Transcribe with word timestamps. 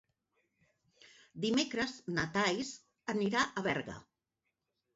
Dimecres 1.43 1.93
na 2.17 2.25
Thaís 2.39 2.73
anirà 3.17 3.47
a 3.51 3.67
Berga. 3.71 4.01